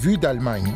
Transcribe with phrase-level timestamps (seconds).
[0.00, 0.74] Vue d'Allemagne.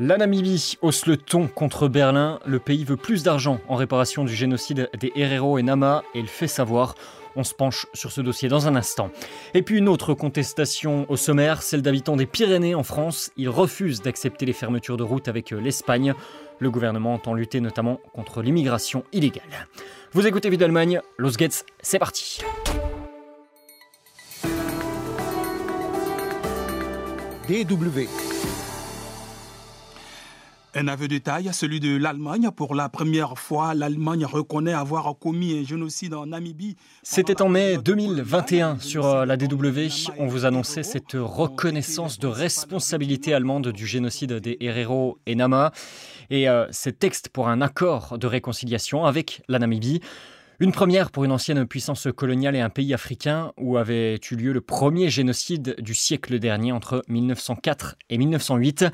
[0.00, 2.40] La Namibie hausse le ton contre Berlin.
[2.46, 6.26] Le pays veut plus d'argent en réparation du génocide des Herero et Nama et le
[6.26, 6.96] fait savoir.
[7.36, 9.10] On se penche sur ce dossier dans un instant.
[9.54, 13.30] Et puis une autre contestation au sommaire, celle d'habitants des Pyrénées en France.
[13.36, 16.14] Ils refusent d'accepter les fermetures de routes avec l'Espagne.
[16.58, 19.68] Le gouvernement entend lutter notamment contre l'immigration illégale.
[20.12, 22.40] Vous écoutez Vie d'Allemagne, Los Getz, c'est parti.
[30.76, 32.50] Un aveu de taille, celui de l'Allemagne.
[32.50, 36.74] Pour la première fois, l'Allemagne reconnaît avoir commis un génocide en Namibie.
[37.04, 39.86] C'était en mai 2021 sur la DW.
[40.18, 45.70] On vous annonçait cette reconnaissance de responsabilité allemande du génocide des Herero et Nama
[46.30, 50.00] et euh, ces textes pour un accord de réconciliation avec la Namibie.
[50.58, 54.52] Une première pour une ancienne puissance coloniale et un pays africain où avait eu lieu
[54.52, 58.86] le premier génocide du siècle dernier entre 1904 et 1908.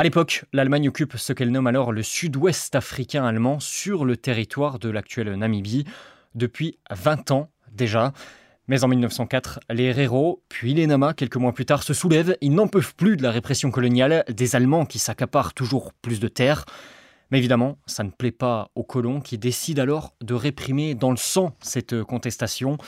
[0.00, 4.78] À l'époque, l'Allemagne occupe ce qu'elle nomme alors le sud-ouest africain allemand sur le territoire
[4.78, 5.86] de l'actuelle Namibie
[6.36, 8.12] depuis 20 ans déjà.
[8.68, 12.36] Mais en 1904, les Herero, puis les Nama, quelques mois plus tard, se soulèvent.
[12.40, 16.28] Ils n'en peuvent plus de la répression coloniale, des Allemands qui s'accaparent toujours plus de
[16.28, 16.64] terres.
[17.32, 21.16] Mais évidemment, ça ne plaît pas aux colons qui décident alors de réprimer dans le
[21.16, 22.78] sang cette contestation.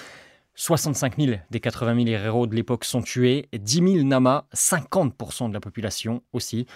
[0.61, 5.55] 65 000 des 80 000 héros de l'époque sont tués, 10 000 Nama, 50% de
[5.55, 6.67] la population aussi.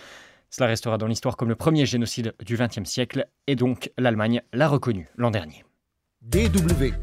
[0.48, 4.68] Cela restera dans l'histoire comme le premier génocide du XXe siècle, et donc l'Allemagne l'a
[4.68, 5.64] reconnu l'an dernier.
[6.22, 6.94] DW.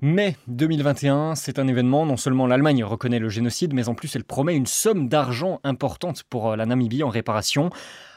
[0.00, 2.06] Mai 2021, c'est un événement.
[2.06, 6.22] Non seulement l'Allemagne reconnaît le génocide, mais en plus elle promet une somme d'argent importante
[6.22, 7.68] pour la Namibie en réparation.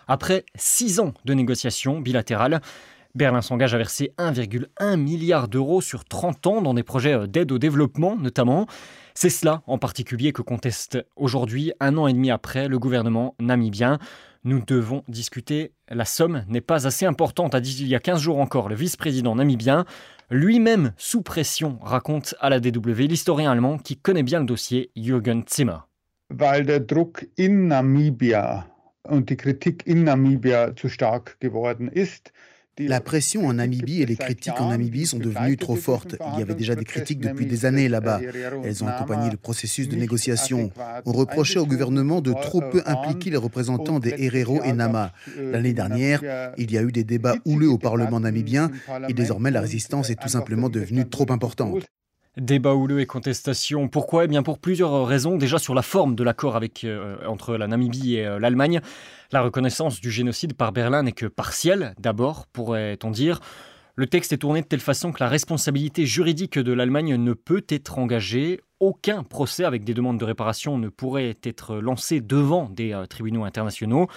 [0.08, 2.62] Après six ans de négociations bilatérales,
[3.20, 7.52] Berlin s'engage à verser 1,1 milliard d'euros sur 30 ans dans des projets euh, d'aide
[7.52, 8.66] au développement notamment.
[9.14, 14.00] C'est cela en particulier que conteste aujourd'hui, un an et demi après, le gouvernement namibien.
[14.46, 15.74] Nous devons discuter.
[15.90, 18.76] La somme n'est pas assez importante, a dit il y a 15 jours encore le
[18.76, 19.84] vice-président namibien.
[20.32, 25.44] Lui-même sous pression, raconte à la DW l'historien allemand qui connaît bien le dossier, Jürgen
[25.46, 25.80] Zimmer.
[26.30, 28.66] Weil der Druck in Namibia
[29.10, 32.32] und die Kritik in Namibia zu stark geworden ist,
[32.80, 36.16] la pression en Namibie et les critiques en Namibie sont devenues trop fortes.
[36.34, 38.22] Il y avait déjà des critiques depuis des années là-bas.
[38.64, 40.72] Elles ont accompagné le processus de négociation.
[41.06, 45.14] On reprochait au gouvernement de trop peu impliquer les représentants des Herero et Nama.
[45.38, 46.22] L'année dernière,
[46.58, 48.72] il y a eu des débats houleux au Parlement namibien
[49.08, 51.86] et désormais la résistance est tout simplement devenue trop importante.
[52.38, 53.88] Débat houleux et contestation.
[53.88, 54.26] Pourquoi?
[54.26, 55.38] Eh bien pour plusieurs raisons.
[55.38, 58.82] Déjà sur la forme de l'accord euh, entre la Namibie et euh, l'Allemagne.
[59.32, 63.40] La reconnaissance du génocide par Berlin n'est que partielle, d'abord, pourrait-on dire.
[63.96, 67.66] Le texte est tourné de telle façon que la responsabilité juridique de l'Allemagne ne peut
[67.68, 68.62] être engagée.
[68.80, 73.44] Aucun procès avec des demandes de réparation ne pourrait être lancé devant des euh, tribunaux
[73.44, 74.08] internationaux.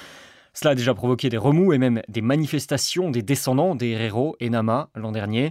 [0.52, 4.50] Cela a déjà provoqué des remous et même des manifestations des descendants des Herero et
[4.50, 5.50] Nama l'an dernier.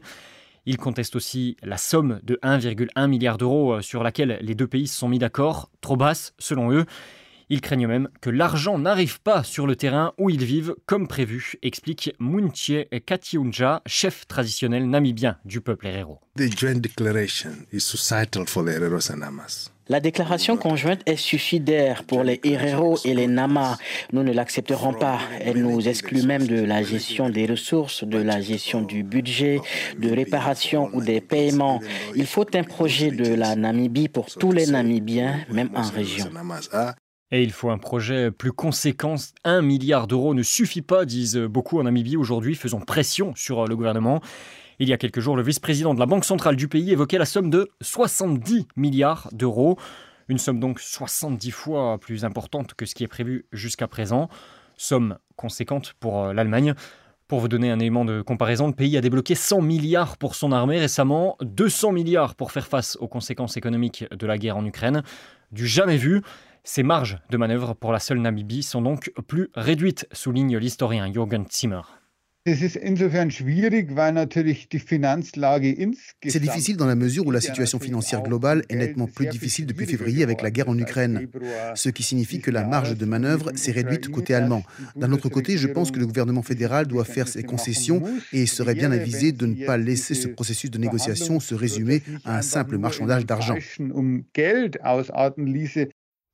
[0.65, 4.87] Il conteste aussi la somme de 1,1 milliard d'euros euh, sur laquelle les deux pays
[4.87, 6.85] se sont mis d'accord, trop basse selon eux.
[7.49, 11.55] Ils craignent même que l'argent n'arrive pas sur le terrain où ils vivent comme prévu,
[11.61, 16.21] explique Muntie Katiunja, chef traditionnel namibien du peuple Herero.
[19.91, 23.77] La déclaration conjointe est suicidaire pour les Herero et les Nama.
[24.13, 25.19] Nous ne l'accepterons pas.
[25.41, 29.59] Elle nous exclut même de la gestion des ressources, de la gestion du budget,
[29.99, 31.81] de réparation ou des paiements.
[32.15, 36.29] Il faut un projet de la Namibie pour tous les Namibiens, même en région.
[37.31, 39.15] Et il faut un projet plus conséquent.
[39.43, 43.75] Un milliard d'euros ne suffit pas, disent beaucoup en Namibie aujourd'hui, faisant pression sur le
[43.75, 44.21] gouvernement.
[44.81, 47.25] Il y a quelques jours, le vice-président de la Banque centrale du pays évoquait la
[47.25, 49.77] somme de 70 milliards d'euros.
[50.27, 54.27] Une somme donc 70 fois plus importante que ce qui est prévu jusqu'à présent.
[54.77, 56.73] Somme conséquente pour euh, l'Allemagne.
[57.27, 60.51] Pour vous donner un élément de comparaison, le pays a débloqué 100 milliards pour son
[60.51, 65.03] armée récemment, 200 milliards pour faire face aux conséquences économiques de la guerre en Ukraine.
[65.51, 66.23] Du jamais vu.
[66.63, 71.45] Ces marges de manœuvre pour la seule Namibie sont donc plus réduites, souligne l'historien Jürgen
[71.51, 71.81] Zimmer.
[72.47, 72.79] C'est
[76.39, 80.23] difficile dans la mesure où la situation financière globale est nettement plus difficile depuis février
[80.23, 81.27] avec la guerre en Ukraine,
[81.75, 84.63] ce qui signifie que la marge de manœuvre s'est réduite côté allemand.
[84.95, 88.01] D'un autre côté, je pense que le gouvernement fédéral doit faire ses concessions
[88.33, 92.39] et serait bien avisé de ne pas laisser ce processus de négociation se résumer à
[92.39, 93.55] un simple marchandage d'argent.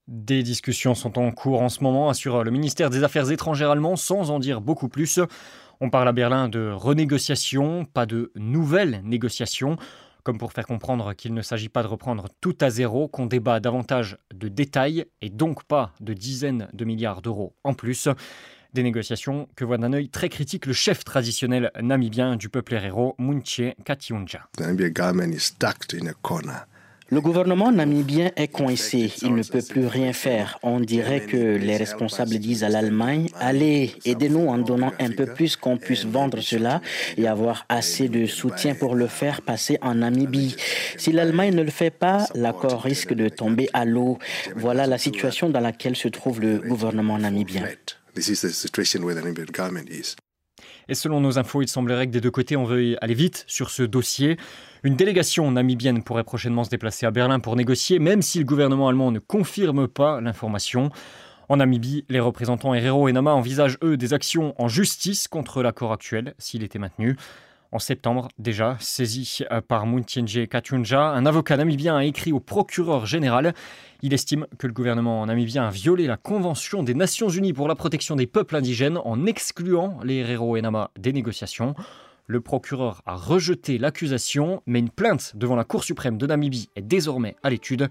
[0.08, 3.98] Des discussions sont en cours en ce moment, assure le ministère des Affaires étrangères allemand,
[3.98, 5.20] sans en dire beaucoup plus.
[5.80, 9.78] On parle à Berlin de renégociation, pas de nouvelles négociations,
[10.24, 13.60] comme pour faire comprendre qu'il ne s'agit pas de reprendre tout à zéro, qu'on débat
[13.60, 18.10] davantage de détails et donc pas de dizaines de milliards d'euros en plus.
[18.74, 23.16] Des négociations que voit d'un œil très critique le chef traditionnel namibien du peuple héros,
[23.20, 24.50] Munche Katiunja.
[27.10, 30.60] Le gouvernement namibien est coincé, il ne peut plus rien faire.
[30.62, 35.56] On dirait que les responsables disent à l'Allemagne, allez, aidez-nous en donnant un peu plus
[35.56, 36.82] qu'on puisse vendre cela
[37.16, 40.58] et avoir assez de soutien pour le faire passer en Namibie.
[40.98, 44.18] Si l'Allemagne ne le fait pas, l'accord risque de tomber à l'eau.
[44.58, 47.64] Voilà la situation dans laquelle se trouve le gouvernement namibien.
[50.90, 53.70] Et selon nos infos, il semblerait que des deux côtés, on veuille aller vite sur
[53.70, 54.38] ce dossier.
[54.84, 58.88] Une délégation namibienne pourrait prochainement se déplacer à Berlin pour négocier, même si le gouvernement
[58.88, 60.90] allemand ne confirme pas l'information.
[61.50, 65.94] En Namibie, les représentants Herero et Nama envisagent, eux, des actions en justice contre l'accord
[65.94, 67.16] actuel, s'il était maintenu.
[67.72, 73.06] En septembre, déjà, saisi euh, par Muntienje Katunja, un avocat namibien a écrit au procureur
[73.06, 73.54] général.
[74.02, 77.76] Il estime que le gouvernement namibien a violé la Convention des Nations Unies pour la
[77.76, 81.76] protection des peuples indigènes en excluant les Herero et Nama des négociations.
[82.26, 86.82] Le procureur a rejeté l'accusation, mais une plainte devant la Cour suprême de Namibie est
[86.82, 87.90] désormais à l'étude.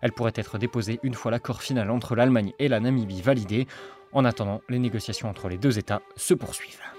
[0.00, 3.66] Elle pourrait être déposée une fois l'accord final entre l'Allemagne et la Namibie validé.
[4.12, 6.97] En attendant, les négociations entre les deux États se poursuivent.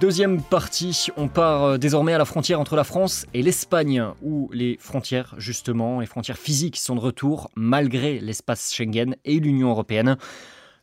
[0.00, 4.48] Deuxième partie, on part euh, désormais à la frontière entre la France et l'Espagne, où
[4.54, 10.16] les frontières, justement, les frontières physiques sont de retour, malgré l'espace Schengen et l'Union européenne.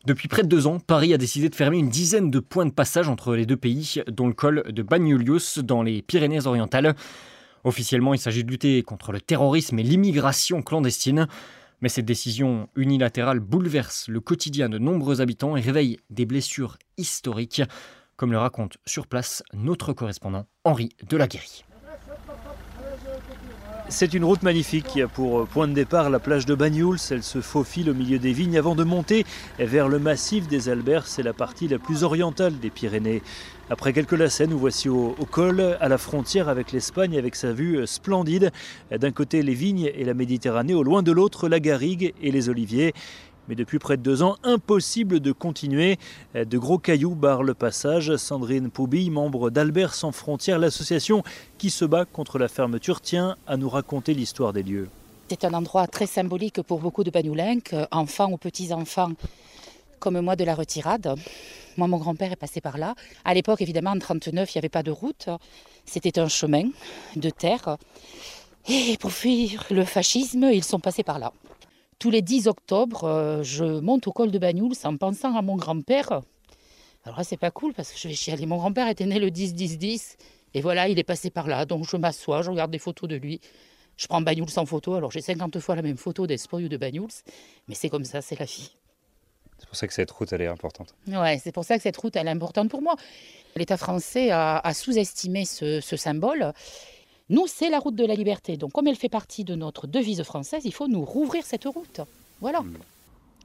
[0.06, 2.70] Depuis près de deux ans, Paris a décidé de fermer une dizaine de points de
[2.70, 6.94] passage entre les deux pays, dont le col de Banyulius dans les Pyrénées-Orientales.
[7.64, 11.26] Officiellement, il s'agit de lutter contre le terrorisme et l'immigration clandestine.
[11.80, 17.62] Mais cette décision unilatérale bouleverse le quotidien de nombreux habitants et réveille des blessures historiques
[18.22, 21.64] comme le raconte sur place notre correspondant Henri Delaguéry.
[23.88, 26.98] C'est une route magnifique qui a pour point de départ la plage de Bagnouls.
[27.10, 29.26] Elle se faufile au milieu des vignes avant de monter
[29.58, 31.08] vers le massif des Alberts.
[31.08, 33.22] C'est la partie la plus orientale des Pyrénées.
[33.70, 37.52] Après quelques lacets, nous voici au, au col, à la frontière avec l'Espagne, avec sa
[37.52, 38.52] vue splendide.
[38.96, 42.48] D'un côté, les vignes et la Méditerranée, au loin de l'autre, la garrigue et les
[42.48, 42.94] oliviers.
[43.48, 45.98] Mais depuis près de deux ans, impossible de continuer.
[46.34, 48.16] De gros cailloux barrent le passage.
[48.16, 51.22] Sandrine Poubille, membre d'Albert sans frontières, l'association
[51.58, 54.88] qui se bat contre la fermeture, tient à nous raconter l'histoire des lieux.
[55.28, 59.12] C'est un endroit très symbolique pour beaucoup de Banoulenques, enfants ou petits-enfants
[59.98, 61.14] comme moi de la retirade.
[61.76, 62.94] Moi, mon grand-père est passé par là.
[63.24, 65.28] À l'époque, évidemment, en 1939, il n'y avait pas de route.
[65.86, 66.64] C'était un chemin
[67.16, 67.78] de terre.
[68.68, 71.32] Et pour fuir le fascisme, ils sont passés par là.
[72.02, 75.54] Tous les 10 octobre, euh, je monte au col de Bagnouls en pensant à mon
[75.54, 76.22] grand-père.
[77.04, 78.44] Alors là, c'est pas cool parce que je vais chialer.
[78.44, 80.16] Mon grand-père était né le 10-10-10
[80.54, 81.64] et voilà, il est passé par là.
[81.64, 83.40] Donc je m'assois, je regarde des photos de lui.
[83.96, 84.94] Je prends Bagnouls en photo.
[84.94, 87.22] Alors j'ai 50 fois la même photo d'Espoir ou de Bagnouls.
[87.68, 88.72] Mais c'est comme ça, c'est la vie.
[89.58, 90.96] C'est pour ça que cette route, elle est importante.
[91.06, 92.96] Ouais, c'est pour ça que cette route, elle est importante pour moi.
[93.54, 96.52] L'État français a, a sous-estimé ce, ce symbole.
[97.28, 98.56] Nous, c'est la route de la liberté.
[98.56, 102.00] Donc, comme elle fait partie de notre devise française, il faut nous rouvrir cette route.
[102.40, 102.62] Voilà.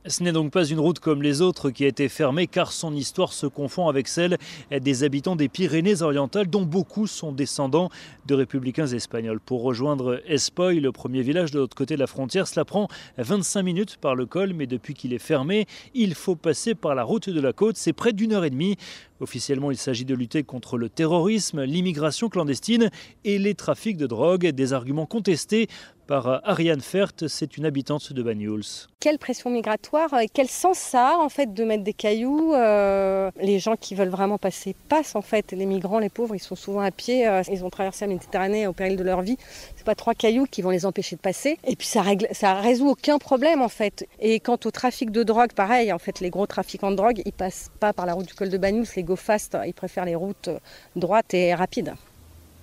[0.08, 2.96] Ce n'est donc pas une route comme les autres qui a été fermée car son
[2.96, 4.38] histoire se confond avec celle
[4.72, 7.90] des habitants des Pyrénées-Orientales dont beaucoup sont descendants
[8.26, 9.42] de républicains espagnols.
[9.42, 13.64] Pour rejoindre Espoy, le premier village de l'autre côté de la frontière, cela prend 25
[13.64, 17.30] minutes par le col mais depuis qu'il est fermé, il faut passer par la route
[17.30, 18.78] de la côte, c'est près d'une heure et demie.
[19.20, 22.90] Officiellement, il s'agit de lutter contre le terrorisme, l'immigration clandestine
[23.24, 25.68] et les trafics de drogue, des arguments contestés
[26.08, 28.88] par Ariane Fert, c'est une habitante de Banyuls.
[29.00, 33.60] Quelle pression migratoire, quel sens ça a en fait de mettre des cailloux euh, Les
[33.60, 35.52] gens qui veulent vraiment passer passent en fait.
[35.52, 38.68] Les migrants, les pauvres, ils sont souvent à pied, euh, ils ont traversé la Méditerranée
[38.68, 39.38] au péril de leur vie.
[39.76, 41.60] C'est pas trois cailloux qui vont les empêcher de passer.
[41.68, 44.08] Et puis ça règle, ça résout aucun problème en fait.
[44.20, 47.34] Et quant au trafic de drogue, pareil, en fait, les gros trafiquants de drogue, ils
[47.34, 50.50] passent pas par la route du col de Banyuls, les go fast, préfèrent les routes
[50.96, 51.94] droites et rapides.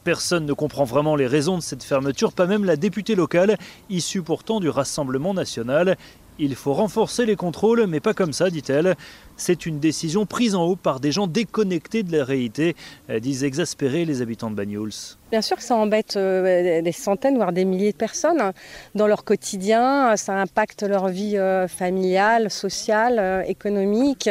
[0.05, 3.57] Personne ne comprend vraiment les raisons de cette fermeture, pas même la députée locale,
[3.89, 5.97] issue pourtant du Rassemblement national.
[6.39, 8.97] Il faut renforcer les contrôles, mais pas comme ça, dit-elle.
[9.37, 12.77] C'est une décision prise en haut par des gens déconnectés de la réalité,
[13.21, 15.17] disent exaspérés les habitants de Banyuls.
[15.35, 18.53] Bien sûr que ça embête euh, des centaines, voire des milliers de personnes hein,
[18.95, 20.17] dans leur quotidien.
[20.17, 24.31] Ça impacte leur vie euh, familiale, sociale, euh, économique.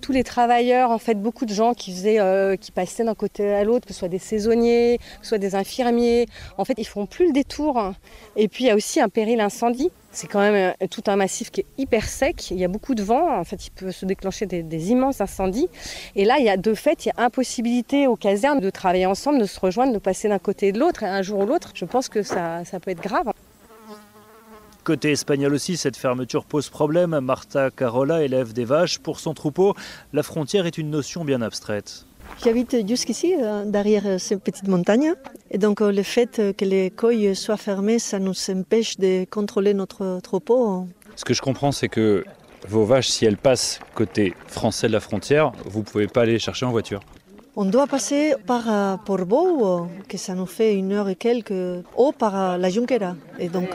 [0.00, 2.20] Tous les travailleurs, en fait, beaucoup de gens qui faisaient,
[2.76, 6.26] passaient d'un côté à l'autre, que ce soit des saisonniers, que ce soit des infirmiers,
[6.58, 7.94] en fait, ils font plus le détour.
[8.36, 9.90] Et puis il y a aussi un péril incendie.
[10.12, 12.50] C'est quand même tout un massif qui est hyper sec.
[12.50, 13.36] Il y a beaucoup de vent.
[13.38, 15.68] En fait, il peut se déclencher des, des immenses incendies.
[16.14, 19.06] Et là, il y a de fait, il y a impossibilité aux casernes de travailler
[19.06, 21.46] ensemble, de se rejoindre, de passer d'un côté et de l'autre, et un jour ou
[21.46, 23.32] l'autre, je pense que ça, ça peut être grave.
[24.84, 27.18] Côté espagnol aussi, cette fermeture pose problème.
[27.18, 29.74] Marta Carola élève des vaches pour son troupeau.
[30.12, 32.06] La frontière est une notion bien abstraite.
[32.44, 35.14] J'habite jusqu'ici, euh, derrière ces petites montagnes.
[35.50, 39.74] Et donc euh, le fait que les coilles soient fermées, ça nous empêche de contrôler
[39.74, 40.86] notre troupeau.
[41.16, 42.24] Ce que je comprends, c'est que
[42.68, 46.32] vos vaches, si elles passent côté français de la frontière, vous ne pouvez pas aller
[46.32, 47.00] les chercher en voiture.
[47.58, 49.80] On doit passer par euh, Portbou, euh,
[50.10, 51.54] que ça nous fait une heure et quelques,
[51.96, 53.16] ou par euh, la Junquera.
[53.38, 53.70] Et donc,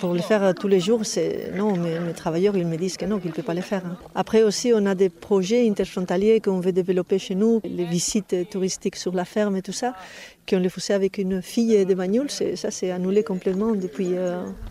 [0.00, 3.20] pour le faire tous les jours, c'est non, mes travailleurs, ils me disent que non,
[3.20, 3.82] qu'ils ne peuvent pas le faire.
[3.86, 3.96] Hein.
[4.16, 8.96] Après aussi, on a des projets interfrontaliers qu'on veut développer chez nous, les visites touristiques
[8.96, 9.94] sur la ferme et tout ça,
[10.50, 12.28] qu'on le faisait avec une fille de Bagnoul.
[12.30, 14.14] Ça, c'est annulé complètement depuis,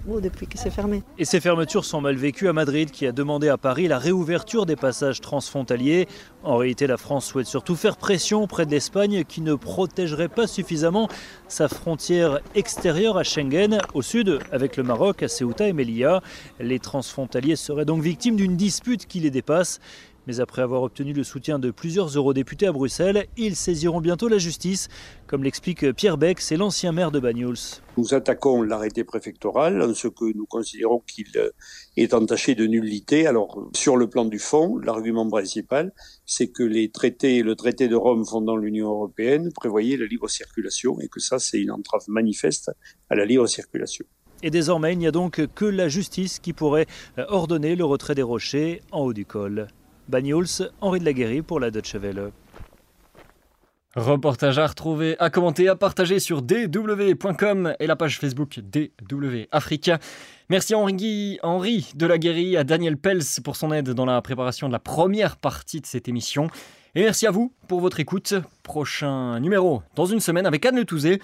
[0.10, 1.02] oh, depuis que c'est fermé.
[1.18, 4.66] Et ces fermetures sont mal vécues à Madrid, qui a demandé à Paris la réouverture
[4.66, 6.08] des passages transfrontaliers.
[6.44, 10.48] En réalité, la France souhaite surtout faire pression près de l'Espagne qui ne protégerait pas
[10.48, 11.08] suffisamment
[11.48, 16.22] sa frontière extérieure à Schengen, au sud avec le Maroc, à Ceuta et Melilla.
[16.60, 19.80] Les transfrontaliers seraient donc victimes d'une dispute qui les dépasse.
[20.30, 24.38] Mais après avoir obtenu le soutien de plusieurs eurodéputés à Bruxelles, ils saisiront bientôt la
[24.38, 24.88] justice,
[25.26, 27.58] comme l'explique Pierre Beck, c'est l'ancien maire de Banyuls.
[27.98, 31.32] Nous attaquons l'arrêté préfectoral en ce que nous considérons qu'il
[31.98, 33.26] est entaché de nullité.
[33.26, 35.94] Alors, sur le plan du fond, l'argument principal,
[36.28, 41.00] c'est que les traités, le traité de Rome fondant l'Union européenne prévoyait la libre circulation
[41.00, 42.70] et que ça, c'est une entrave manifeste
[43.10, 44.06] à la libre circulation.
[44.44, 46.86] Et désormais, il n'y a donc que la justice qui pourrait
[47.18, 49.68] ordonner le retrait des rochers en haut du col.
[50.10, 52.32] Banyuls, Henri de la Guéry pour la Deutsche Welle.
[53.96, 60.00] Reportage à retrouver, à commenter, à partager sur dw.com et la page Facebook DW Africa.
[60.50, 64.68] Merci Henri, Henri de la Guéry, à Daniel Pels pour son aide dans la préparation
[64.68, 66.50] de la première partie de cette émission.
[66.96, 68.34] Et merci à vous pour votre écoute.
[68.63, 71.22] Prochain numéro dans une semaine avec Anne Le Touzé.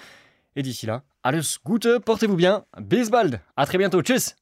[0.54, 4.36] Et d'ici là, alles Gute, portez-vous bien, bis bald, à très bientôt, tchuss